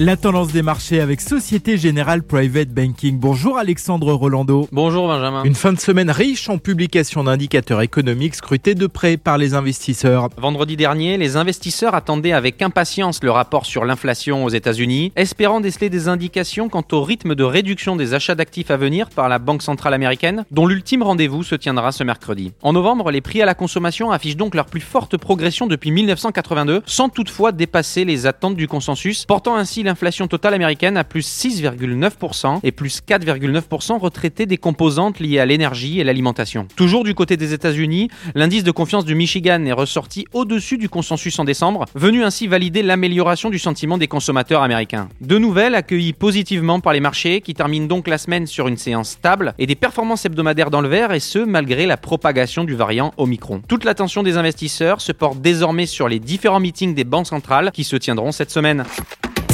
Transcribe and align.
La 0.00 0.16
tendance 0.16 0.52
des 0.52 0.62
marchés 0.62 1.00
avec 1.00 1.20
Société 1.20 1.76
Générale 1.76 2.22
Private 2.22 2.68
Banking. 2.68 3.18
Bonjour 3.18 3.58
Alexandre 3.58 4.12
Rolando. 4.12 4.68
Bonjour 4.70 5.08
Benjamin. 5.08 5.42
Une 5.42 5.56
fin 5.56 5.72
de 5.72 5.80
semaine 5.80 6.12
riche 6.12 6.48
en 6.48 6.58
publications 6.58 7.24
d'indicateurs 7.24 7.82
économiques 7.82 8.36
scrutés 8.36 8.76
de 8.76 8.86
près 8.86 9.16
par 9.16 9.38
les 9.38 9.54
investisseurs. 9.54 10.28
Vendredi 10.36 10.76
dernier, 10.76 11.16
les 11.16 11.36
investisseurs 11.36 11.96
attendaient 11.96 12.30
avec 12.30 12.62
impatience 12.62 13.24
le 13.24 13.32
rapport 13.32 13.66
sur 13.66 13.84
l'inflation 13.84 14.44
aux 14.44 14.50
États-Unis, 14.50 15.10
espérant 15.16 15.58
déceler 15.58 15.90
des 15.90 16.06
indications 16.06 16.68
quant 16.68 16.84
au 16.92 17.02
rythme 17.02 17.34
de 17.34 17.42
réduction 17.42 17.96
des 17.96 18.14
achats 18.14 18.36
d'actifs 18.36 18.70
à 18.70 18.76
venir 18.76 19.08
par 19.08 19.28
la 19.28 19.40
Banque 19.40 19.62
centrale 19.62 19.94
américaine, 19.94 20.44
dont 20.52 20.68
l'ultime 20.68 21.02
rendez-vous 21.02 21.42
se 21.42 21.56
tiendra 21.56 21.90
ce 21.90 22.04
mercredi. 22.04 22.52
En 22.62 22.72
novembre, 22.72 23.10
les 23.10 23.20
prix 23.20 23.42
à 23.42 23.46
la 23.46 23.54
consommation 23.54 24.12
affichent 24.12 24.36
donc 24.36 24.54
leur 24.54 24.66
plus 24.66 24.80
forte 24.80 25.16
progression 25.16 25.66
depuis 25.66 25.90
1982, 25.90 26.82
sans 26.86 27.08
toutefois 27.08 27.50
dépasser 27.50 28.04
les 28.04 28.26
attentes 28.26 28.54
du 28.54 28.68
consensus, 28.68 29.24
portant 29.24 29.56
ainsi 29.56 29.82
l'inflation 29.88 30.28
totale 30.28 30.52
américaine 30.52 30.98
à 30.98 31.04
plus 31.04 31.26
6,9% 31.26 32.60
et 32.62 32.72
plus 32.72 33.00
4,9% 33.08 33.98
retraité 33.98 34.44
des 34.44 34.58
composantes 34.58 35.18
liées 35.18 35.38
à 35.38 35.46
l'énergie 35.46 35.98
et 35.98 36.04
l'alimentation. 36.04 36.68
Toujours 36.76 37.04
du 37.04 37.14
côté 37.14 37.38
des 37.38 37.54
États-Unis, 37.54 38.10
l'indice 38.34 38.64
de 38.64 38.70
confiance 38.70 39.06
du 39.06 39.14
Michigan 39.14 39.64
est 39.64 39.72
ressorti 39.72 40.26
au-dessus 40.34 40.76
du 40.76 40.90
consensus 40.90 41.38
en 41.38 41.44
décembre, 41.44 41.86
venu 41.94 42.22
ainsi 42.22 42.46
valider 42.46 42.82
l'amélioration 42.82 43.48
du 43.48 43.58
sentiment 43.58 43.96
des 43.96 44.08
consommateurs 44.08 44.62
américains. 44.62 45.08
Deux 45.22 45.38
nouvelles 45.38 45.74
accueillies 45.74 46.12
positivement 46.12 46.80
par 46.80 46.92
les 46.92 47.00
marchés 47.00 47.40
qui 47.40 47.54
terminent 47.54 47.86
donc 47.86 48.08
la 48.08 48.18
semaine 48.18 48.46
sur 48.46 48.68
une 48.68 48.76
séance 48.76 49.08
stable 49.08 49.54
et 49.58 49.66
des 49.66 49.74
performances 49.74 50.26
hebdomadaires 50.26 50.70
dans 50.70 50.82
le 50.82 50.88
vert 50.88 51.12
et 51.12 51.20
ce 51.20 51.38
malgré 51.38 51.86
la 51.86 51.96
propagation 51.96 52.64
du 52.64 52.74
variant 52.74 53.14
Omicron. 53.16 53.62
Toute 53.66 53.84
l'attention 53.84 54.22
des 54.22 54.36
investisseurs 54.36 55.00
se 55.00 55.12
porte 55.12 55.40
désormais 55.40 55.86
sur 55.86 56.08
les 56.08 56.18
différents 56.18 56.60
meetings 56.60 56.94
des 56.94 57.04
banques 57.04 57.26
centrales 57.26 57.70
qui 57.72 57.84
se 57.84 57.96
tiendront 57.96 58.32
cette 58.32 58.50
semaine. 58.50 58.84